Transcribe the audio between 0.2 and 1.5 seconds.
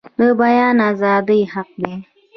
بیان ازادي